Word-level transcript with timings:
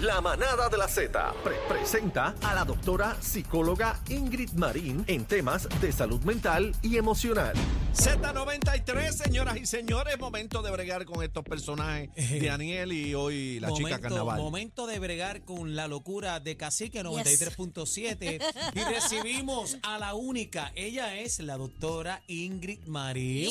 La 0.00 0.20
manada 0.20 0.68
de 0.68 0.78
la 0.78 0.88
Z 0.88 1.34
pre- 1.44 1.56
presenta 1.68 2.34
a 2.42 2.54
la 2.54 2.64
doctora 2.64 3.16
psicóloga 3.20 3.98
Ingrid 4.08 4.52
Marín 4.52 5.04
en 5.06 5.24
temas 5.26 5.68
de 5.80 5.92
salud 5.92 6.22
mental 6.22 6.74
y 6.82 6.96
emocional. 6.96 7.54
Z93, 7.94 9.10
señoras 9.12 9.56
y 9.56 9.66
señores, 9.66 10.16
momento 10.18 10.62
de 10.62 10.70
bregar 10.70 11.04
con 11.06 11.24
estos 11.24 11.42
personajes 11.42 12.08
de 12.40 12.48
Aniel 12.48 12.92
y 12.92 13.14
hoy 13.14 13.58
la 13.58 13.68
chica 13.72 13.82
momento, 13.82 14.02
carnaval. 14.02 14.40
momento 14.40 14.86
de 14.86 14.98
bregar 15.00 15.42
con 15.44 15.74
la 15.74 15.88
locura 15.88 16.38
de 16.38 16.56
Cacique 16.56 17.02
93.7 17.02 18.40
y 18.74 18.80
recibimos 18.94 19.76
a 19.82 19.98
la 19.98 20.14
única, 20.14 20.70
ella 20.76 21.18
es 21.18 21.40
la 21.40 21.56
doctora 21.56 22.22
Ingrid 22.28 22.78
Marín. 22.86 23.50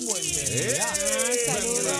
Saludos, 1.46 1.94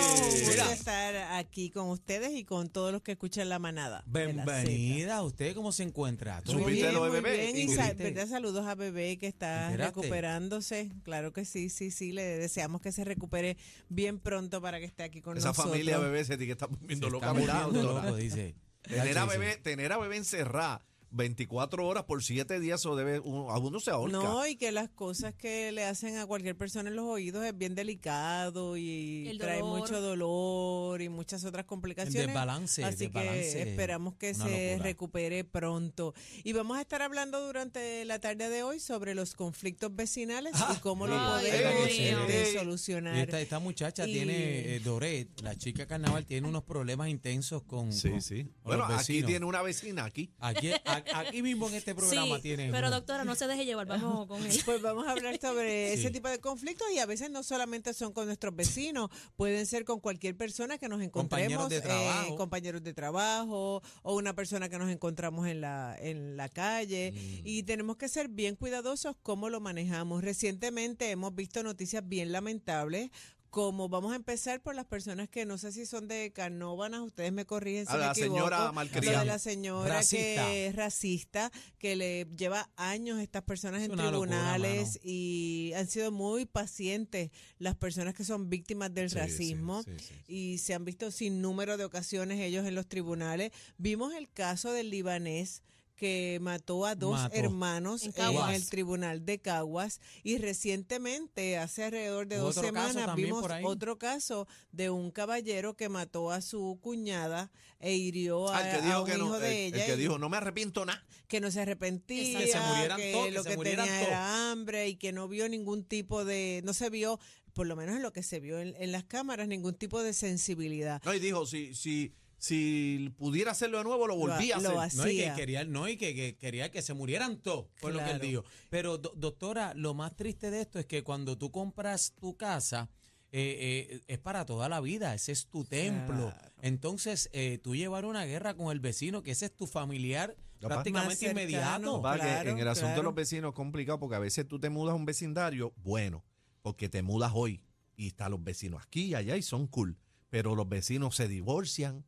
Mira, 0.48 0.72
estar 0.72 1.16
aquí 1.34 1.68
con 1.70 1.88
ustedes 1.90 2.32
y 2.32 2.44
con 2.44 2.70
todos 2.70 2.90
los 2.90 3.02
que 3.02 3.12
escuchan 3.12 3.50
la 3.50 3.58
manada. 3.58 4.02
de 4.06 4.32
la 4.32 4.44
Bienvenida, 4.44 5.22
¿usted 5.22 5.54
cómo 5.54 5.72
se 5.72 5.82
encuentra? 5.82 6.40
Z. 6.40 6.52
¿Supiste 6.52 6.62
Muy 6.70 6.72
bien, 6.80 6.94
lo 6.94 7.04
de 7.04 7.10
muy 7.10 7.20
bebé, 7.20 7.36
bien, 7.36 7.56
y 7.56 7.60
Ingrid? 7.62 7.76
sa- 7.76 7.92
¿verdad? 7.92 8.26
Saludos 8.28 8.66
a 8.66 8.74
Bebé 8.74 9.18
que 9.18 9.26
está 9.26 9.70
recuperándose. 9.76 10.90
Claro 11.04 11.32
que 11.34 11.44
sí, 11.44 11.68
sí, 11.68 11.90
sí. 11.90 12.12
Le 12.12 12.29
deseamos 12.38 12.80
que 12.80 12.92
se 12.92 13.04
recupere 13.04 13.56
bien 13.88 14.18
pronto 14.18 14.60
para 14.60 14.78
que 14.78 14.84
esté 14.86 15.02
aquí 15.02 15.20
con 15.20 15.36
Esa 15.36 15.48
nosotros. 15.48 15.72
familia 15.72 15.98
bebé 15.98 16.24
se 16.24 16.38
que 16.38 16.52
está 16.52 16.66
volviendo 16.66 17.06
Se 17.06 17.12
loca, 17.12 17.32
está 17.38 17.66
loco, 17.66 18.16
dice. 18.16 18.54
Tener 18.82 19.18
a 19.18 19.24
bebé, 19.26 19.56
tener 19.56 19.92
a 19.92 19.98
bebé 19.98 20.16
encerrada 20.16 20.84
24 21.12 21.86
horas 21.86 22.04
por 22.04 22.22
7 22.22 22.60
días, 22.60 22.84
o 22.86 22.94
debe, 22.96 23.18
uno, 23.20 23.50
a 23.50 23.58
uno 23.58 23.80
se 23.80 23.90
ahorca. 23.90 24.16
No, 24.16 24.46
y 24.46 24.56
que 24.56 24.72
las 24.72 24.88
cosas 24.88 25.34
que 25.34 25.72
le 25.72 25.84
hacen 25.84 26.16
a 26.18 26.26
cualquier 26.26 26.56
persona 26.56 26.88
en 26.90 26.96
los 26.96 27.06
oídos 27.06 27.44
es 27.44 27.56
bien 27.56 27.74
delicado 27.74 28.76
y 28.76 29.36
trae 29.38 29.62
mucho 29.62 30.00
dolor 30.00 31.02
y 31.02 31.08
muchas 31.08 31.44
otras 31.44 31.64
complicaciones. 31.66 32.26
desbalance, 32.28 32.84
Así 32.84 32.96
desbalance, 33.06 33.52
que 33.64 33.70
esperamos 33.70 34.14
que 34.14 34.34
se 34.34 34.38
locura. 34.72 34.84
recupere 34.84 35.44
pronto. 35.44 36.14
Y 36.44 36.52
vamos 36.52 36.78
a 36.78 36.80
estar 36.80 37.02
hablando 37.02 37.44
durante 37.44 38.04
la 38.04 38.18
tarde 38.20 38.48
de 38.48 38.62
hoy 38.62 38.80
sobre 38.80 39.14
los 39.14 39.34
conflictos 39.34 39.94
vecinales 39.94 40.52
y 40.74 40.78
cómo 40.80 41.06
lo 41.06 41.14
Ay, 41.18 41.46
podemos 41.50 41.88
este, 41.88 42.54
solucionar. 42.58 43.16
Y 43.16 43.20
esta, 43.20 43.40
esta 43.40 43.58
muchacha 43.58 44.06
Y- 44.06 44.12
tiene, 44.12 44.76
eh, 44.76 44.80
Doret, 44.80 45.40
la 45.42 45.56
chica 45.56 45.86
carnaval, 45.86 46.24
tiene 46.26 46.46
unos 46.48 46.64
problemas 46.64 47.08
intensos 47.08 47.62
con, 47.64 47.92
Sí, 47.92 48.10
con- 48.10 48.22
sí. 48.22 48.44
con 48.44 48.76
Bueno, 48.76 48.88
los 48.88 49.00
aquí 49.02 49.22
tiene 49.22 49.44
una 49.46 49.62
vecina, 49.62 50.04
aquí. 50.04 50.30
Aquí, 50.38 50.70
a- 50.84 50.99
aquí 51.14 51.42
mismo 51.42 51.68
en 51.68 51.74
este 51.74 51.94
programa 51.94 52.36
sí, 52.36 52.42
tiene. 52.42 52.70
pero 52.70 52.88
una- 52.88 52.96
doctora, 52.96 53.24
no 53.24 53.34
se 53.34 53.46
deje 53.46 53.64
llevar, 53.64 53.86
vamos 53.86 54.26
con 54.28 54.44
él. 54.44 54.58
Pues 54.64 54.82
vamos 54.82 55.06
a 55.06 55.12
hablar 55.12 55.38
sobre 55.40 55.90
Sí. 55.94 56.00
ese 56.00 56.10
tipo 56.10 56.28
de 56.28 56.38
conflictos 56.40 56.86
y 56.94 56.98
a 56.98 57.06
veces 57.06 57.30
no 57.30 57.42
solamente 57.42 57.94
son 57.94 58.12
con 58.12 58.26
nuestros 58.26 58.54
vecinos, 58.54 59.10
pueden 59.36 59.66
ser 59.66 59.84
con 59.84 60.00
cualquier 60.00 60.36
persona 60.36 60.78
que 60.78 60.88
nos 60.88 61.02
encontremos, 61.02 61.56
Compañeros 61.58 61.68
de 61.70 61.76
eh, 61.76 61.80
trabajo. 61.80 62.36
compañeros 62.36 62.82
de 62.82 62.92
trabajo 62.94 63.82
o 64.02 64.14
una 64.14 64.34
persona 64.34 64.68
que 64.68 64.78
nos 64.78 64.90
encontramos 64.90 65.46
en 65.48 65.60
la 65.60 65.96
en 66.00 66.36
la 66.36 66.48
calle 66.48 67.12
Mm. 67.12 67.40
y 67.46 67.62
tenemos 67.64 67.96
que 67.96 68.08
ser 68.08 68.28
bien 68.28 68.56
cuidadosos 68.56 69.16
cómo 69.22 69.48
lo 69.50 69.60
manejamos. 69.60 70.22
Recientemente 70.22 71.10
hemos 71.10 71.34
visto 71.34 71.62
noticias 71.62 72.06
bien 72.08 72.32
lamentables 72.32 73.10
como 73.50 73.88
vamos 73.88 74.12
a 74.12 74.16
empezar 74.16 74.60
por 74.62 74.74
las 74.74 74.86
personas 74.86 75.28
que 75.28 75.44
no 75.44 75.58
sé 75.58 75.72
si 75.72 75.84
son 75.84 76.06
de 76.08 76.32
Canóvanas, 76.32 77.00
ustedes 77.00 77.32
me 77.32 77.44
corrigen 77.44 77.84
si 77.86 77.92
A 77.92 77.94
me 77.96 77.98
la 78.00 78.10
equivoco. 78.12 78.34
señora 78.38 78.72
malcriada. 78.72 79.20
de 79.20 79.24
la 79.26 79.38
señora 79.38 79.94
Racista. 79.96 80.46
que 80.46 80.66
es 80.68 80.76
racista, 80.76 81.52
que 81.78 81.96
le 81.96 82.26
lleva 82.36 82.70
años 82.76 83.18
a 83.18 83.22
estas 83.22 83.42
personas 83.42 83.80
Es 83.82 83.86
en 83.88 83.96
locura, 83.96 84.08
tribunales 84.10 84.98
y 85.02 85.72
han 85.76 85.88
sido 85.88 86.12
muy 86.12 86.46
pacientes 86.46 87.30
las 87.58 87.74
personas 87.74 88.14
que 88.14 88.24
son 88.24 88.48
víctimas 88.48 88.94
del 88.94 89.10
Sí, 89.10 89.14
sí, 89.16 89.20
racismo 89.20 89.82
sí, 89.82 89.90
sí, 89.98 90.04
sí. 90.08 90.14
y 90.32 90.58
se 90.58 90.74
han 90.74 90.84
visto 90.84 91.10
sin 91.10 91.42
número 91.42 91.76
de 91.76 91.84
ocasiones 91.84 92.38
ellos 92.40 92.64
en 92.66 92.74
los 92.74 92.86
tribunales. 92.86 93.50
Vimos 93.78 94.14
el 94.14 94.30
caso 94.30 94.72
del 94.72 94.90
libanés 94.90 95.62
que 96.00 96.38
mató 96.40 96.86
a 96.86 96.94
dos 96.94 97.12
Mató. 97.20 97.36
hermanos 97.36 98.04
En 98.04 98.14
en, 98.16 98.48
el 98.54 98.66
tribunal 98.70 99.26
de 99.26 99.38
Caguas 99.38 100.00
y 100.22 100.38
recientemente, 100.38 101.58
hace 101.58 101.84
alrededor 101.84 102.26
de 102.26 102.38
dos 102.38 102.54
semanas, 102.54 103.14
vimos 103.14 103.44
otro 103.64 103.98
caso 103.98 104.48
de 104.72 104.88
un 104.88 105.10
caballero 105.10 105.76
que 105.76 105.90
mató 105.90 106.30
a 106.30 106.40
su 106.40 106.78
cuñada 106.80 107.52
e 107.80 107.96
hirió 107.96 108.48
a, 108.48 108.56
Al 108.56 108.64
que 108.70 108.76
a 108.76 108.80
dijo 108.80 109.00
un 109.00 109.06
que 109.06 109.16
hijo 109.16 109.28
no, 109.28 109.38
de 109.38 109.66
el, 109.68 109.74
ella. 109.74 109.84
el 109.84 109.90
que 109.92 109.96
dijo, 109.98 110.18
no 110.18 110.30
me 110.30 110.38
arrepiento 110.38 110.86
nada. 110.86 111.04
que 111.28 111.38
no 111.38 111.50
se 111.50 111.60
arrepentía, 111.60 112.38
Que 112.38 112.46
se 112.46 112.60
murieran 112.60 112.96
que 112.98 113.12
todos, 113.12 113.24
que 113.26 113.30
lo 113.32 113.42
se 113.42 113.48
que 113.50 113.56
tenía 113.58 113.84
todos. 113.84 113.98
era 114.08 114.50
hambre 114.50 114.88
y 114.88 114.96
que 114.96 115.12
no 115.12 115.28
vio 115.28 115.50
ningún 115.50 115.84
tipo 115.84 116.24
de, 116.24 116.62
no 116.64 116.72
se 116.72 116.88
vio, 116.88 117.20
por 117.52 117.66
lo 117.66 117.76
menos 117.76 117.96
en 117.96 118.02
lo 118.02 118.14
que 118.14 118.22
se 118.22 118.40
vio 118.40 118.58
en, 118.58 118.74
en 118.78 118.90
las 118.90 119.04
cámaras, 119.04 119.48
ningún 119.48 119.74
tipo 119.74 120.02
de 120.02 120.14
sensibilidad. 120.14 121.02
No, 121.04 121.12
y 121.12 121.18
dijo, 121.18 121.44
si, 121.44 121.74
si, 121.74 122.14
si 122.40 123.12
pudiera 123.18 123.52
hacerlo 123.52 123.78
de 123.78 123.84
nuevo, 123.84 124.06
lo 124.06 124.16
volvía 124.16 124.58
Lo 124.58 124.80
a 124.80 124.84
hacer. 124.84 125.00
hacía. 125.00 125.04
No, 125.04 125.08
y 125.10 125.16
que 125.18 125.32
quería, 125.36 125.64
no, 125.64 125.88
y 125.88 125.96
que, 125.96 126.14
que 126.14 126.36
quería 126.36 126.70
que 126.72 126.80
se 126.82 126.94
murieran 126.94 127.36
todos, 127.40 127.66
fue 127.76 127.92
lo 127.92 127.98
que 127.98 128.10
él 128.12 128.18
dijo. 128.20 128.44
Pero, 128.70 128.96
do- 128.98 129.12
doctora, 129.14 129.74
lo 129.74 129.92
más 129.94 130.16
triste 130.16 130.50
de 130.50 130.62
esto 130.62 130.78
es 130.78 130.86
que 130.86 131.02
cuando 131.04 131.36
tú 131.36 131.50
compras 131.52 132.14
tu 132.18 132.36
casa, 132.38 132.88
eh, 133.30 133.88
eh, 133.92 134.00
es 134.08 134.18
para 134.18 134.46
toda 134.46 134.68
la 134.70 134.80
vida, 134.80 135.14
ese 135.14 135.32
es 135.32 135.46
tu 135.46 135.64
templo. 135.64 136.30
Claro. 136.32 136.52
Entonces, 136.62 137.28
eh, 137.32 137.58
tú 137.62 137.76
llevar 137.76 138.04
una 138.06 138.24
guerra 138.24 138.54
con 138.54 138.72
el 138.72 138.80
vecino, 138.80 139.22
que 139.22 139.32
ese 139.32 139.44
es 139.46 139.54
tu 139.54 139.66
familiar 139.66 140.34
prácticamente 140.60 141.16
cercano. 141.16 141.40
inmediato. 141.42 142.00
Claro, 142.02 142.50
en 142.50 142.58
el 142.58 142.68
asunto 142.68 142.96
de 142.96 143.02
los 143.02 143.14
vecinos 143.14 143.50
es 143.50 143.54
complicado 143.54 144.00
porque 144.00 144.16
a 144.16 144.18
veces 144.18 144.48
tú 144.48 144.58
te 144.58 144.68
mudas 144.70 144.92
a 144.92 144.96
un 144.96 145.04
vecindario, 145.04 145.72
bueno, 145.76 146.24
porque 146.62 146.88
te 146.88 147.02
mudas 147.02 147.32
hoy 147.34 147.62
y 147.96 148.08
están 148.08 148.30
los 148.32 148.42
vecinos 148.42 148.82
aquí 148.82 149.04
y 149.08 149.14
allá 149.14 149.36
y 149.36 149.42
son 149.42 149.66
cool, 149.66 149.96
pero 150.30 150.54
los 150.54 150.68
vecinos 150.68 151.14
se 151.16 151.28
divorcian, 151.28 152.04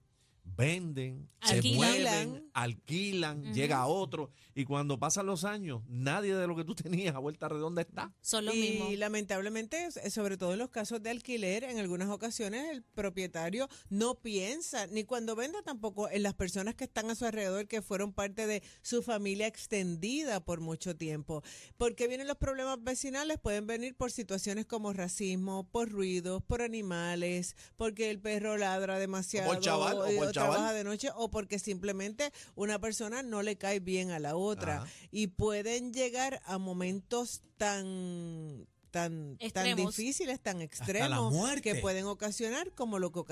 venden, 0.57 1.29
se 1.43 1.55
Alquilan. 1.55 1.77
mueven, 1.77 2.51
alquilan, 2.55 3.55
llega 3.55 3.87
otro 3.87 4.31
y 4.55 4.65
cuando 4.65 4.99
pasan 4.99 5.27
los 5.27 5.45
años, 5.45 5.83
nadie 5.89 6.35
de 6.37 6.47
lo 6.47 6.55
que 6.55 6.65
tú 6.65 6.75
tenías 7.09 7.15
a 7.15 7.19
vuelta 7.19 7.49
redonda 7.49 7.83
está. 7.83 8.13
Son 8.21 8.45
los 8.45 8.55
y 8.55 8.61
mismos. 8.61 8.93
lamentablemente, 8.97 9.87
s- 9.87 10.11
sobre 10.11 10.37
todo 10.37 10.53
en 10.53 10.59
los 10.59 10.71
casos 10.71 11.03
de 11.03 11.11
alquiler, 11.11 11.65
en 11.65 11.79
algunas 11.79 12.09
ocasiones 12.11 12.69
el 12.71 12.83
propietario 12.83 13.69
no 13.89 14.15
piensa, 14.17 14.87
ni 14.89 15.05
cuando 15.05 15.35
venda 15.35 15.63
tampoco, 15.63 16.09
en 16.11 16.23
las 16.23 16.35
personas 16.35 16.75
que 16.75 16.85
están 16.85 17.11
a 17.11 17.15
su 17.15 17.25
alrededor, 17.25 17.67
que 17.67 17.83
fueron 17.83 18.13
parte 18.13 18.47
de 18.47 18.63
su 18.83 19.03
familia 19.03 19.47
extendida 19.47 20.45
por 20.45 20.61
mucho 20.61 20.97
tiempo. 20.97 21.43
porque 21.77 22.09
vienen 22.09 22.29
los 22.29 22.37
problemas 22.37 22.83
vecinales? 22.83 23.39
Pueden 23.39 23.67
venir 23.67 23.95
por 23.95 24.11
situaciones 24.13 24.67
como 24.67 24.93
racismo, 24.93 25.65
por 25.71 25.91
ruidos, 25.91 26.43
por 26.43 26.63
animales, 26.63 27.57
porque 27.77 28.11
el 28.11 28.21
perro 28.21 28.57
ladra 28.59 28.99
demasiado, 28.99 29.59
chaval, 29.61 29.99
o 29.99 30.07
eh, 30.07 30.17
por 30.17 30.33
trabaja 30.51 30.73
de 30.73 30.85
noche, 30.85 31.09
o 31.15 31.31
porque 31.31 31.59
simplemente 31.59 32.33
una 32.55 32.79
persona 32.79 33.23
no 33.23 33.43
le 33.43 33.57
cae 33.57 33.81
bien 33.81 34.11
a 34.11 34.19
la 34.19 34.37
otra. 34.37 34.83
Ajá. 34.83 34.87
Y 35.11 35.29
pueden 35.29 35.93
llegar 35.93 36.41
a 36.45 36.59
momentos 36.59 37.43
tan 37.57 38.67
tan, 38.91 39.39
tan 39.55 39.75
difíciles, 39.75 40.39
tan 40.39 40.59
la 40.59 40.65
extremos, 40.65 41.33
muerte. 41.33 41.63
que 41.63 41.81
pueden 41.81 42.05
ocasionar 42.05 42.73
como 42.73 42.99
lo 42.99 43.11
que, 43.11 43.23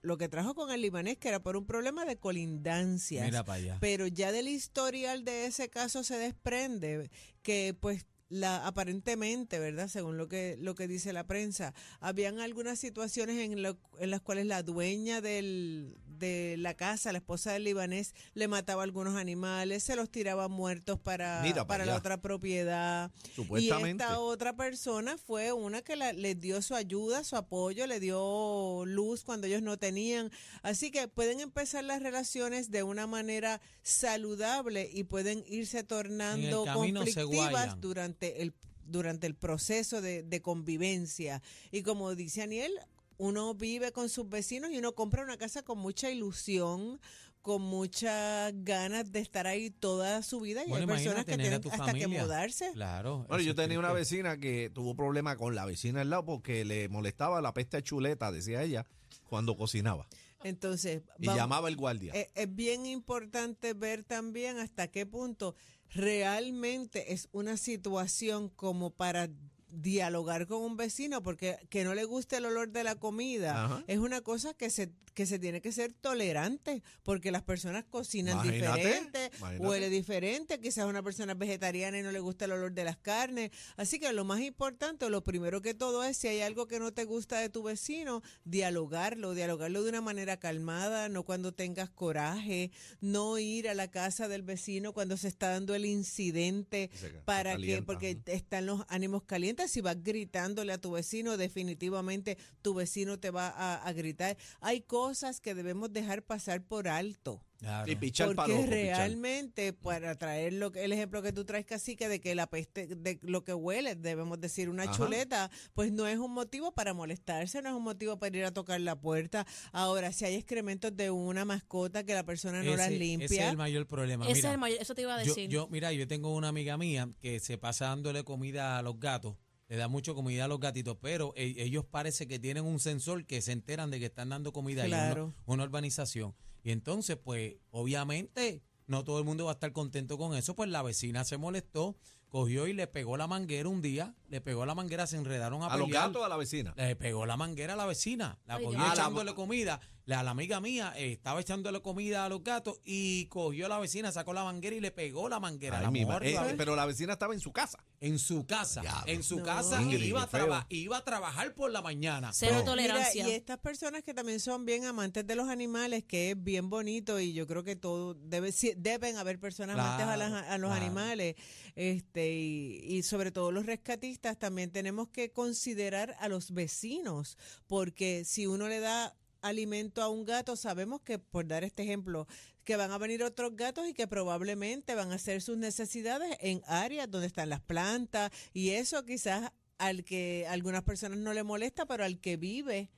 lo 0.00 0.16
que 0.16 0.28
trajo 0.30 0.54
con 0.54 0.70
el 0.70 0.80
libanés, 0.80 1.18
que 1.18 1.28
era 1.28 1.42
por 1.42 1.58
un 1.58 1.66
problema 1.66 2.06
de 2.06 2.16
colindancias. 2.16 3.26
Mira 3.26 3.44
para 3.44 3.58
allá. 3.58 3.78
Pero 3.82 4.06
ya 4.06 4.32
del 4.32 4.48
historial 4.48 5.22
de 5.26 5.44
ese 5.44 5.68
caso 5.68 6.04
se 6.04 6.16
desprende 6.16 7.10
que 7.42 7.76
pues 7.78 8.06
la 8.30 8.66
aparentemente, 8.66 9.58
¿verdad? 9.58 9.88
Según 9.88 10.16
lo 10.16 10.26
que 10.28 10.56
lo 10.58 10.74
que 10.74 10.88
dice 10.88 11.12
la 11.12 11.26
prensa, 11.26 11.74
habían 11.98 12.38
algunas 12.40 12.78
situaciones 12.78 13.36
en, 13.40 13.60
lo- 13.62 13.76
en 13.98 14.10
las 14.10 14.22
cuales 14.22 14.46
la 14.46 14.62
dueña 14.62 15.20
del, 15.20 15.98
de 16.20 16.54
la 16.56 16.74
casa, 16.74 17.10
la 17.10 17.18
esposa 17.18 17.52
del 17.52 17.64
libanés, 17.64 18.14
le 18.34 18.46
mataba 18.46 18.84
algunos 18.84 19.16
animales, 19.16 19.82
se 19.82 19.96
los 19.96 20.08
tiraba 20.08 20.46
muertos 20.46 21.00
para, 21.00 21.40
Mira 21.42 21.66
para 21.66 21.84
la 21.84 21.96
otra 21.96 22.20
propiedad. 22.22 23.10
Supuestamente. 23.34 24.04
Y 24.04 24.06
esta 24.06 24.20
otra 24.20 24.54
persona 24.54 25.18
fue 25.18 25.52
una 25.52 25.82
que 25.82 25.96
la- 25.96 26.12
les 26.12 26.38
dio 26.38 26.62
su 26.62 26.76
ayuda, 26.76 27.24
su 27.24 27.34
apoyo, 27.34 27.88
le 27.88 27.98
dio 27.98 28.84
luz 28.86 29.24
cuando 29.24 29.48
ellos 29.48 29.62
no 29.62 29.76
tenían. 29.78 30.30
Así 30.62 30.92
que 30.92 31.08
pueden 31.08 31.40
empezar 31.40 31.82
las 31.82 32.00
relaciones 32.02 32.70
de 32.70 32.84
una 32.84 33.08
manera 33.08 33.60
saludable 33.82 34.88
y 34.92 35.04
pueden 35.04 35.42
irse 35.48 35.82
tornando 35.82 36.64
conflictivas 36.74 37.80
durante 37.80 38.42
el 38.42 38.52
durante 38.86 39.28
el 39.28 39.36
proceso 39.36 40.00
de, 40.00 40.24
de 40.24 40.42
convivencia. 40.42 41.42
Y 41.70 41.82
como 41.82 42.16
dice 42.16 42.42
Aniel, 42.42 42.72
uno 43.20 43.54
vive 43.54 43.92
con 43.92 44.08
sus 44.08 44.28
vecinos 44.28 44.70
y 44.72 44.78
uno 44.78 44.92
compra 44.94 45.22
una 45.22 45.36
casa 45.36 45.62
con 45.62 45.78
mucha 45.78 46.10
ilusión, 46.10 46.98
con 47.42 47.60
muchas 47.62 48.52
ganas 48.64 49.12
de 49.12 49.20
estar 49.20 49.46
ahí 49.46 49.70
toda 49.70 50.22
su 50.22 50.40
vida. 50.40 50.64
Y 50.64 50.68
Bueno, 50.70 50.82
hay 50.92 50.98
personas 50.98 51.24
que 51.26 51.36
tienen 51.36 51.60
hasta 51.70 51.92
que 51.92 52.06
mudarse. 52.08 52.70
Claro. 52.72 53.26
Bueno, 53.28 53.42
yo 53.42 53.50
es 53.50 53.56
tenía 53.56 53.78
una 53.78 53.92
vecina 53.92 54.38
que 54.38 54.70
tuvo 54.74 54.94
problema 54.94 55.36
con 55.36 55.54
la 55.54 55.66
vecina 55.66 56.00
al 56.00 56.08
lado 56.10 56.24
porque 56.24 56.64
le 56.64 56.88
molestaba 56.88 57.40
la 57.42 57.52
peste 57.52 57.82
chuleta, 57.82 58.32
decía 58.32 58.62
ella, 58.62 58.86
cuando 59.28 59.54
cocinaba. 59.56 60.06
Entonces, 60.42 61.02
Y 61.18 61.26
vamos- 61.26 61.38
llamaba 61.40 61.68
el 61.68 61.76
guardia. 61.76 62.12
eh, 62.14 62.30
es 62.34 62.54
bien 62.54 62.86
importante 62.86 63.74
ver 63.74 64.02
también 64.04 64.58
hasta 64.58 64.88
qué 64.88 65.04
punto 65.04 65.54
realmente 65.90 67.12
es 67.12 67.28
una 67.32 67.56
situación 67.58 68.48
como 68.48 68.90
para 68.90 69.28
dialogar 69.72 70.46
con 70.46 70.62
un 70.62 70.76
vecino 70.76 71.22
porque 71.22 71.56
que 71.68 71.84
no 71.84 71.94
le 71.94 72.04
guste 72.04 72.36
el 72.36 72.46
olor 72.46 72.70
de 72.70 72.84
la 72.84 72.94
comida 72.96 73.64
Ajá. 73.64 73.84
es 73.86 73.98
una 73.98 74.20
cosa 74.20 74.54
que 74.54 74.70
se 74.70 74.90
que 75.14 75.26
se 75.26 75.40
tiene 75.40 75.60
que 75.60 75.72
ser 75.72 75.92
tolerante 75.92 76.84
porque 77.02 77.32
las 77.32 77.42
personas 77.42 77.84
cocinan 77.84 78.34
Imagínate, 78.34 78.78
diferente, 78.78 79.30
imagínate. 79.38 79.66
huele 79.66 79.90
diferente, 79.90 80.60
quizás 80.60 80.86
una 80.86 81.02
persona 81.02 81.34
vegetariana 81.34 81.98
y 81.98 82.02
no 82.02 82.12
le 82.12 82.20
gusta 82.20 82.44
el 82.44 82.52
olor 82.52 82.72
de 82.72 82.84
las 82.84 82.96
carnes, 82.96 83.50
así 83.76 83.98
que 83.98 84.12
lo 84.12 84.24
más 84.24 84.40
importante, 84.40 85.10
lo 85.10 85.24
primero 85.24 85.62
que 85.62 85.74
todo 85.74 86.04
es 86.04 86.16
si 86.16 86.28
hay 86.28 86.40
algo 86.42 86.68
que 86.68 86.78
no 86.78 86.92
te 86.92 87.04
gusta 87.04 87.40
de 87.40 87.50
tu 87.50 87.64
vecino, 87.64 88.22
dialogarlo, 88.44 89.34
dialogarlo 89.34 89.82
de 89.82 89.88
una 89.90 90.00
manera 90.00 90.38
calmada, 90.38 91.08
no 91.08 91.24
cuando 91.24 91.52
tengas 91.52 91.90
coraje, 91.90 92.70
no 93.00 93.36
ir 93.38 93.68
a 93.68 93.74
la 93.74 93.90
casa 93.90 94.28
del 94.28 94.42
vecino 94.42 94.92
cuando 94.92 95.16
se 95.16 95.26
está 95.26 95.50
dando 95.50 95.74
el 95.74 95.86
incidente 95.86 96.88
para 97.24 97.56
que 97.56 97.82
porque 97.82 98.18
están 98.26 98.66
los 98.66 98.84
ánimos 98.88 99.24
calientes 99.24 99.59
si 99.68 99.80
vas 99.80 99.96
gritándole 100.02 100.72
a 100.72 100.78
tu 100.78 100.92
vecino 100.92 101.36
definitivamente 101.36 102.36
tu 102.62 102.74
vecino 102.74 103.18
te 103.18 103.30
va 103.30 103.48
a, 103.48 103.76
a 103.86 103.92
gritar 103.92 104.36
hay 104.60 104.80
cosas 104.82 105.40
que 105.40 105.54
debemos 105.54 105.92
dejar 105.92 106.22
pasar 106.22 106.62
por 106.62 106.88
alto 106.88 107.44
Claro. 107.60 107.92
Y 107.92 107.94
pichar 107.96 108.28
porque 108.28 108.36
palojo, 108.54 108.62
pichar. 108.62 108.74
realmente 108.96 109.74
para 109.74 110.14
traer 110.14 110.54
lo 110.54 110.72
que- 110.72 110.82
el 110.82 110.92
ejemplo 110.94 111.20
que 111.20 111.30
tú 111.30 111.44
traes 111.44 111.66
cacique 111.66 112.08
de 112.08 112.18
que 112.18 112.34
la 112.34 112.46
peste 112.46 112.86
de 112.86 113.18
lo 113.20 113.44
que 113.44 113.52
huele 113.52 113.96
debemos 113.96 114.40
decir 114.40 114.70
una 114.70 114.84
Ajá. 114.84 114.94
chuleta 114.96 115.50
pues 115.74 115.92
no 115.92 116.06
es 116.06 116.16
un 116.16 116.32
motivo 116.32 116.72
para 116.72 116.94
molestarse 116.94 117.60
no 117.60 117.68
es 117.68 117.74
un 117.74 117.82
motivo 117.82 118.18
para 118.18 118.34
ir 118.34 118.44
a 118.46 118.50
tocar 118.54 118.80
la 118.80 118.98
puerta 118.98 119.46
ahora 119.72 120.10
si 120.10 120.24
hay 120.24 120.36
excrementos 120.36 120.96
de 120.96 121.10
una 121.10 121.44
mascota 121.44 122.02
que 122.02 122.14
la 122.14 122.24
persona 122.24 122.62
no 122.62 122.76
las 122.76 122.88
Ese- 122.88 122.98
limpia 122.98 123.26
Ese 123.26 123.42
es 123.44 123.50
el 123.50 123.58
mayor 123.58 123.86
problema. 123.86 124.24
Ese 124.24 124.36
Mira, 124.36 124.48
es 124.48 124.54
el 124.54 124.58
mayor, 124.58 124.78
eso 124.80 124.94
te 124.94 125.02
iba 125.02 125.14
a 125.16 125.22
yo, 125.22 125.28
decir. 125.34 125.50
yo- 125.50 125.68
mira, 125.68 125.92
yo 125.92 126.08
tengo 126.08 126.34
una 126.34 126.48
amiga 126.48 126.78
mía 126.78 127.10
que 127.20 127.40
se 127.40 127.58
pasa 127.58 127.88
dándole 127.88 128.24
comida 128.24 128.78
a 128.78 128.82
los 128.82 128.98
gatos. 128.98 129.36
Le 129.70 129.76
da 129.76 129.86
mucho 129.86 130.16
comida 130.16 130.46
a 130.46 130.48
los 130.48 130.58
gatitos, 130.58 130.96
pero 131.00 131.32
e- 131.36 131.54
ellos 131.62 131.84
parece 131.88 132.26
que 132.26 132.40
tienen 132.40 132.64
un 132.64 132.80
sensor 132.80 133.24
que 133.24 133.40
se 133.40 133.52
enteran 133.52 133.90
de 133.92 134.00
que 134.00 134.06
están 134.06 134.28
dando 134.28 134.52
comida 134.52 134.82
ahí, 134.82 134.88
Claro. 134.90 135.26
una, 135.46 135.54
una 135.54 135.64
urbanización. 135.64 136.34
Y 136.64 136.72
entonces, 136.72 137.16
pues, 137.16 137.54
obviamente, 137.70 138.62
no 138.88 139.04
todo 139.04 139.18
el 139.20 139.24
mundo 139.24 139.44
va 139.44 139.52
a 139.52 139.54
estar 139.54 139.72
contento 139.72 140.18
con 140.18 140.34
eso. 140.36 140.56
Pues 140.56 140.68
la 140.70 140.82
vecina 140.82 141.24
se 141.24 141.36
molestó, 141.38 141.96
cogió 142.28 142.66
y 142.66 142.72
le 142.72 142.88
pegó 142.88 143.16
la 143.16 143.28
manguera 143.28 143.68
un 143.68 143.80
día, 143.80 144.14
le 144.28 144.40
pegó 144.40 144.66
la 144.66 144.74
manguera, 144.74 145.06
se 145.06 145.16
enredaron 145.16 145.62
a, 145.62 145.66
¿A 145.66 145.76
los 145.76 145.88
gatos 145.88 146.20
o 146.22 146.24
a 146.24 146.28
la 146.28 146.36
vecina? 146.36 146.74
Le 146.76 146.96
pegó 146.96 147.24
la 147.24 147.36
manguera 147.36 147.74
a 147.74 147.76
la 147.76 147.86
vecina, 147.86 148.38
la 148.46 148.56
Ay, 148.56 148.64
cogió 148.64 148.78
Dios. 148.80 148.90
Ah, 148.90 148.94
la- 148.96 149.02
echándole 149.02 149.34
comida. 149.34 149.80
La, 150.06 150.22
la 150.22 150.30
amiga 150.32 150.60
mía 150.60 150.92
eh, 150.96 151.12
estaba 151.12 151.40
echándole 151.40 151.80
comida 151.82 152.24
a 152.24 152.28
los 152.28 152.42
gatos 152.42 152.80
y 152.84 153.26
cogió 153.26 153.66
a 153.66 153.68
la 153.68 153.78
vecina, 153.78 154.10
sacó 154.10 154.32
la 154.32 154.42
manguera 154.44 154.74
y 154.74 154.80
le 154.80 154.90
pegó 154.90 155.28
la 155.28 155.38
manguera. 155.38 155.78
Ay, 155.78 155.84
la 155.84 155.90
mi 155.90 156.04
mujer 156.04 156.22
ma- 156.22 156.28
eh, 156.28 156.32
la- 156.52 156.56
pero 156.56 156.74
la 156.74 156.86
vecina 156.86 157.12
estaba 157.12 157.32
en 157.34 157.40
su 157.40 157.52
casa. 157.52 157.78
en 158.00 158.18
su 158.18 158.46
casa, 158.46 158.82
en 159.06 159.22
su 159.22 159.38
No. 159.40 159.44
casa 159.44 159.80
Ingrid, 159.82 160.02
iba 160.04 160.22
a, 160.22 160.66
iba 160.70 160.96
a 160.96 161.04
trabajar 161.04 161.54
por 161.54 161.70
la 161.70 161.82
mañana. 161.82 162.30
Cero 162.32 162.56
No. 162.60 162.64
tolerancia. 162.64 163.24
Mira, 163.24 163.34
y 163.34 163.36
estas 163.38 163.58
personas 163.58 164.02
que 164.02 164.14
también 164.14 164.40
son 164.40 164.64
bien 164.64 164.86
amantes 164.86 165.26
de 165.26 165.34
los 165.36 165.48
animales, 165.48 166.02
que 166.04 166.30
es 166.30 166.42
bien 166.42 166.70
bonito 166.70 167.20
y 167.20 167.34
yo 167.34 167.46
creo 167.46 167.62
que 167.62 167.76
todo 167.76 168.14
debe 168.14 168.52
deben 168.78 169.18
haber 169.18 169.38
personas 169.38 169.78
amantes 169.78 170.06
a, 170.06 170.16
las- 170.16 170.32
a 170.32 170.56
los 170.58 170.70
claro. 170.70 170.82
animales, 170.84 171.34
este 171.76 172.32
y, 172.32 172.78
y 172.88 173.02
sobre 173.02 173.30
todo 173.32 173.52
los 173.52 173.66
rescatistas 173.66 174.38
también 174.38 174.70
tenemos 174.70 175.08
que 175.08 175.30
considerar 175.30 176.16
a 176.20 176.28
los 176.28 176.52
vecinos, 176.52 177.36
porque 177.66 178.24
si 178.24 178.46
uno 178.46 178.66
le 178.66 178.80
da 178.80 179.14
alimento 179.42 180.02
a 180.02 180.08
un 180.08 180.24
gato, 180.24 180.56
sabemos 180.56 181.00
que 181.02 181.18
por 181.18 181.46
dar 181.46 181.64
este 181.64 181.82
ejemplo 181.82 182.26
que 182.64 182.76
van 182.76 182.90
a 182.90 182.98
venir 182.98 183.22
otros 183.22 183.56
gatos 183.56 183.88
y 183.88 183.94
que 183.94 184.06
probablemente 184.06 184.94
van 184.94 185.12
a 185.12 185.16
hacer 185.16 185.42
sus 185.42 185.56
necesidades 185.56 186.36
en 186.40 186.62
áreas 186.66 187.10
donde 187.10 187.26
están 187.26 187.48
las 187.48 187.60
plantas 187.60 188.30
y 188.52 188.70
eso 188.70 189.04
quizás 189.04 189.50
al 189.78 190.04
que 190.04 190.46
algunas 190.48 190.82
personas 190.82 191.18
no 191.18 191.32
le 191.32 191.42
molesta, 191.42 191.86
pero 191.86 192.04
al 192.04 192.20
que 192.20 192.36
vive 192.36 192.90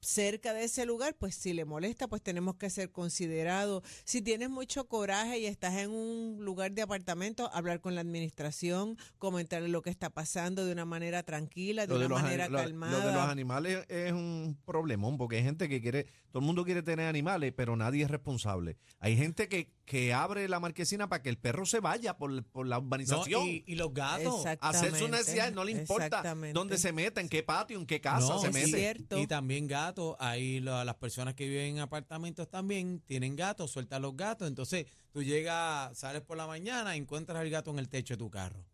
cerca 0.00 0.52
de 0.54 0.64
ese 0.64 0.86
lugar, 0.86 1.14
pues 1.18 1.34
si 1.34 1.52
le 1.52 1.64
molesta, 1.64 2.08
pues 2.08 2.22
tenemos 2.22 2.56
que 2.56 2.70
ser 2.70 2.90
considerados. 2.90 3.82
Si 4.04 4.22
tienes 4.22 4.50
mucho 4.50 4.86
coraje 4.88 5.38
y 5.38 5.46
estás 5.46 5.74
en 5.76 5.90
un 5.90 6.38
lugar 6.44 6.72
de 6.72 6.82
apartamento, 6.82 7.50
hablar 7.52 7.80
con 7.80 7.94
la 7.94 8.00
administración, 8.02 8.96
comentarle 9.18 9.68
lo 9.68 9.82
que 9.82 9.90
está 9.90 10.10
pasando 10.10 10.64
de 10.66 10.72
una 10.72 10.84
manera 10.84 11.22
tranquila, 11.22 11.86
de 11.86 11.94
Lo 11.94 11.98
de, 12.00 12.06
una 12.06 12.14
los, 12.14 12.22
manera 12.22 12.48
lo- 12.48 12.58
calmada. 12.58 12.98
lo 12.98 13.06
de 13.06 13.12
los 13.12 13.28
animales 13.28 13.84
es 13.88 14.12
un 14.12 14.58
problemón 14.64 15.16
porque 15.18 15.36
hay 15.36 15.42
gente 15.42 15.68
que 15.68 15.80
quiere, 15.80 16.04
todo 16.30 16.40
el 16.40 16.46
mundo 16.46 16.64
quiere 16.64 16.82
tener 16.82 17.06
animales, 17.08 17.52
pero 17.56 17.76
nadie 17.76 18.04
es 18.04 18.10
responsable. 18.10 18.76
Hay 18.98 19.16
gente 19.16 19.48
que, 19.48 19.72
que 19.86 20.12
abre 20.12 20.48
la 20.48 20.58
marquesina 20.60 21.08
para 21.08 21.22
que 21.22 21.28
el 21.30 21.38
perro 21.38 21.64
se 21.64 21.78
vaya 21.80 22.18
por, 22.18 22.42
por 22.44 22.66
la 22.66 22.76
No, 22.76 22.82
urbanización. 22.82 23.46
y, 23.46 23.62
y 23.66 23.76
los 23.76 23.94
gatos. 23.94 24.44
hacer 24.60 24.94
sus 24.94 25.08
necesidades, 25.08 25.54
no 25.54 25.64
le 25.64 25.72
importa 25.72 26.22
dónde 26.52 26.76
se 26.76 26.92
meta, 26.92 27.20
en 27.20 27.28
qué 27.28 27.42
patio, 27.44 27.78
en 27.78 27.86
qué 27.86 28.00
casa 28.00 28.18
No, 28.34 28.38
se 28.40 28.50
mete. 28.50 28.66
cierto. 28.66 29.18
Y 29.18 29.26
también 29.28 29.66
gatos, 29.68 30.16
ahí 30.18 30.58
lo- 30.60 30.84
las 30.84 30.96
personas 30.96 31.34
que 31.34 31.48
viven 31.48 31.76
en 31.76 31.78
apartamentos 31.78 32.50
también 32.50 33.00
tienen 33.06 33.36
gatos, 33.36 33.70
sueltan 33.70 34.02
los 34.02 34.16
gatos, 34.16 34.48
entonces 34.48 34.86
tú 35.12 35.22
llegas, 35.22 35.96
sales 35.96 36.20
por 36.22 36.36
la 36.36 36.46
mañana, 36.48 36.96
encuentras 36.96 37.42
el 37.42 37.50
gato 37.50 37.70
en 37.70 37.78
el 37.78 37.88
techo 37.88 38.14
de 38.14 38.18
tu 38.18 38.28
carro. 38.30 38.64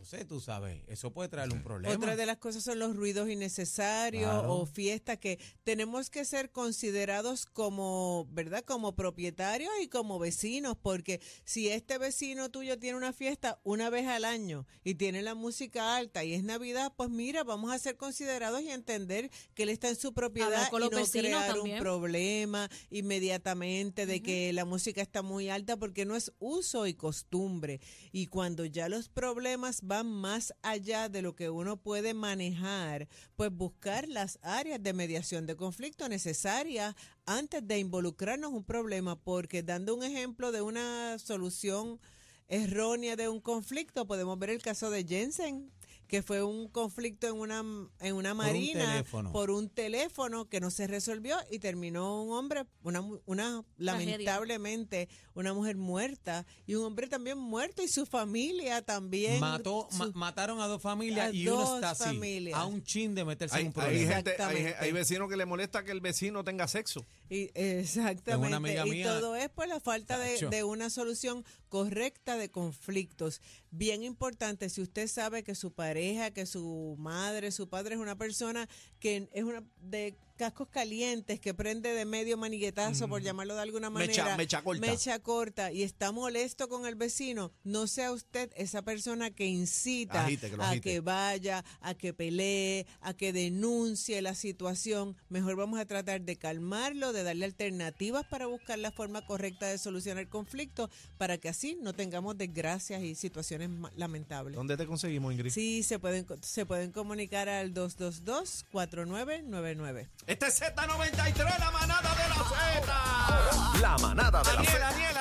Entonces, 0.00 0.26
tú 0.26 0.40
sabes, 0.40 0.82
eso 0.86 1.12
puede 1.12 1.28
traer 1.28 1.52
un 1.52 1.62
problema. 1.62 1.94
Otra 1.94 2.16
de 2.16 2.24
las 2.24 2.38
cosas 2.38 2.64
son 2.64 2.78
los 2.78 2.96
ruidos 2.96 3.28
innecesarios 3.28 4.30
Claro. 4.30 4.54
o 4.54 4.64
fiestas 4.66 5.18
que 5.18 5.38
tenemos 5.62 6.08
que 6.08 6.24
ser 6.24 6.50
considerados 6.50 7.44
como, 7.44 8.26
¿verdad? 8.30 8.64
Como 8.64 8.94
propietarios 8.96 9.70
y 9.82 9.88
como 9.88 10.18
vecinos, 10.18 10.78
porque 10.80 11.20
si 11.44 11.68
este 11.68 11.98
vecino 11.98 12.50
tuyo 12.50 12.78
tiene 12.78 12.96
una 12.96 13.12
fiesta 13.12 13.60
una 13.62 13.90
vez 13.90 14.06
al 14.06 14.24
año 14.24 14.66
y 14.84 14.94
tiene 14.94 15.20
la 15.20 15.34
música 15.34 15.96
alta 15.98 16.24
y 16.24 16.32
es 16.32 16.44
Navidad, 16.44 16.94
pues 16.96 17.10
mira, 17.10 17.44
vamos 17.44 17.70
a 17.70 17.78
ser 17.78 17.98
considerados 17.98 18.62
y 18.62 18.70
entender 18.70 19.30
que 19.54 19.64
él 19.64 19.68
está 19.68 19.90
en 19.90 19.96
su 19.96 20.14
propiedad 20.14 20.70
con 20.70 20.80
y 20.80 20.84
los 20.84 20.92
no 20.92 20.96
vecinos 20.96 21.26
crear 21.26 21.54
también. 21.54 21.76
un 21.76 21.82
problema 21.82 22.70
inmediatamente 22.88 24.06
de 24.06 24.22
que 24.22 24.50
la 24.54 24.64
música 24.64 25.02
está 25.02 25.20
muy 25.20 25.50
alta 25.50 25.76
porque 25.76 26.06
no 26.06 26.16
es 26.16 26.32
uso 26.38 26.86
y 26.86 26.94
costumbre. 26.94 27.80
Y 28.12 28.28
cuando 28.28 28.64
ya 28.64 28.88
los 28.88 29.10
problemas 29.10 29.82
van 29.90 30.06
más 30.06 30.54
allá 30.62 31.08
de 31.08 31.20
lo 31.20 31.34
que 31.34 31.50
uno 31.50 31.76
puede 31.76 32.14
manejar, 32.14 33.08
pues 33.34 33.50
buscar 33.50 34.06
las 34.06 34.38
áreas 34.40 34.80
de 34.80 34.92
mediación 34.92 35.46
de 35.46 35.56
conflicto 35.56 36.08
necesarias 36.08 36.94
antes 37.26 37.66
de 37.66 37.80
involucrarnos 37.80 38.50
en 38.50 38.58
un 38.58 38.64
problema, 38.64 39.16
porque 39.16 39.64
dando 39.64 39.96
un 39.96 40.04
ejemplo 40.04 40.52
de 40.52 40.62
una 40.62 41.18
solución 41.18 41.98
errónea 42.46 43.16
de 43.16 43.28
un 43.28 43.40
conflicto, 43.40 44.06
podemos 44.06 44.38
ver 44.38 44.50
el 44.50 44.62
caso 44.62 44.90
de 44.90 45.02
Jensen 45.02 45.72
que 46.10 46.22
fue 46.24 46.42
un 46.42 46.66
conflicto 46.68 47.28
en 47.28 47.36
una 47.36 47.60
en 48.00 48.14
una 48.16 48.32
un 48.32 48.38
marina 48.38 48.84
teléfono. 48.94 49.30
por 49.32 49.50
un 49.52 49.68
teléfono 49.70 50.48
que 50.48 50.58
no 50.60 50.70
se 50.72 50.88
resolvió 50.88 51.36
y 51.52 51.60
terminó 51.60 52.24
un 52.24 52.32
hombre 52.36 52.64
una 52.82 53.00
mu- 53.00 53.20
una 53.26 53.62
Tragedia. 53.78 54.16
lamentablemente 54.18 55.08
una 55.34 55.54
mujer 55.54 55.76
muerta 55.76 56.44
y 56.66 56.74
un 56.74 56.84
hombre 56.84 57.06
también 57.06 57.38
muerto 57.38 57.82
y 57.82 57.88
su 57.88 58.06
familia 58.06 58.82
también 58.82 59.38
Mató, 59.38 59.86
su- 59.90 59.98
ma- 59.98 60.10
mataron 60.14 60.60
a 60.60 60.66
dos 60.66 60.82
familias 60.82 61.28
a 61.28 61.32
y 61.32 61.46
uno 61.46 61.60
dos 61.60 61.74
está 61.76 61.90
así, 61.90 62.02
familias. 62.04 62.58
a 62.58 62.66
un 62.66 62.82
chin 62.82 63.14
de 63.14 63.24
meterse 63.24 63.54
Hay, 63.56 63.62
en 63.62 63.68
un 63.68 63.80
hay 63.80 63.86
problema. 64.06 64.14
gente, 64.16 64.42
hay, 64.42 64.74
hay 64.80 64.92
vecinos 64.92 65.28
que 65.30 65.36
le 65.36 65.46
molesta 65.46 65.84
que 65.84 65.92
el 65.92 66.00
vecino 66.00 66.42
tenga 66.42 66.66
sexo. 66.66 67.06
Y- 67.30 67.50
exactamente. 67.54 68.56
amiga 68.56 68.84
y 68.86 68.90
mía. 68.90 69.06
todo 69.06 69.36
es 69.36 69.48
por 69.48 69.68
la 69.68 69.78
falta 69.78 70.18
de, 70.18 70.48
de 70.48 70.64
una 70.64 70.90
solución 70.90 71.44
correcta 71.68 72.36
de 72.36 72.50
conflictos. 72.50 73.40
Bien 73.70 74.02
importante, 74.02 74.68
si 74.68 74.82
usted 74.82 75.06
sabe 75.06 75.44
que 75.44 75.54
su 75.54 75.70
pareja, 75.72 75.99
que 76.32 76.46
su 76.46 76.96
madre, 76.98 77.50
su 77.50 77.68
padre 77.68 77.94
es 77.94 78.00
una 78.00 78.16
persona 78.16 78.68
que 78.98 79.28
es 79.32 79.44
una 79.44 79.62
de 79.82 80.16
cascos 80.40 80.68
calientes, 80.70 81.38
que 81.38 81.52
prende 81.52 81.92
de 81.92 82.06
medio 82.06 82.38
maniguetazo, 82.38 83.08
por 83.08 83.20
llamarlo 83.20 83.56
de 83.56 83.60
alguna 83.60 83.90
manera. 83.90 84.38
mecha 84.38 84.62
corta. 84.62 84.80
mecha 84.80 85.18
corta 85.18 85.70
y 85.70 85.82
está 85.82 86.12
molesto 86.12 86.66
con 86.70 86.86
el 86.86 86.94
vecino, 86.94 87.52
no 87.62 87.86
sea 87.86 88.10
usted 88.10 88.50
esa 88.56 88.80
persona 88.80 89.30
que 89.30 89.44
incita 89.44 90.24
Agite, 90.24 90.48
que 90.48 90.56
lo 90.56 90.62
a 90.62 90.70
agite. 90.70 90.80
que 90.80 91.00
vaya, 91.00 91.62
a 91.82 91.92
que 91.92 92.14
pelee, 92.14 92.86
a 93.02 93.12
que 93.12 93.34
denuncie 93.34 94.22
la 94.22 94.34
situación. 94.34 95.14
Mejor 95.28 95.56
vamos 95.56 95.78
a 95.78 95.84
tratar 95.84 96.22
de 96.22 96.36
calmarlo, 96.36 97.12
de 97.12 97.22
darle 97.22 97.44
alternativas 97.44 98.26
para 98.26 98.46
buscar 98.46 98.78
la 98.78 98.92
forma 98.92 99.26
correcta 99.26 99.66
de 99.66 99.76
solucionar 99.76 100.22
el 100.22 100.30
conflicto, 100.30 100.88
para 101.18 101.36
que 101.36 101.50
así 101.50 101.76
no 101.82 101.92
tengamos 101.92 102.38
desgracias 102.38 103.02
y 103.02 103.14
situaciones 103.14 103.68
lamentables. 103.94 104.56
¿Dónde 104.56 104.78
te 104.78 104.86
conseguimos, 104.86 105.34
Ingrid? 105.34 105.50
Sí, 105.50 105.82
se 105.82 105.98
pueden, 105.98 106.26
se 106.40 106.64
pueden 106.64 106.92
comunicar 106.92 107.50
al 107.50 107.74
222-4999. 107.74 110.08
Este 110.30 110.46
es 110.46 110.62
Z93, 110.62 111.58
la 111.58 111.70
manada 111.72 112.14
de 112.14 112.28
la 112.28 112.36
Z. 112.36 113.80
La 113.80 113.98
manada 113.98 114.42
de 114.44 114.52
la 114.52 114.54
Daniel, 114.54 114.72
Z. 114.72 114.78
Daniel, 114.78 115.16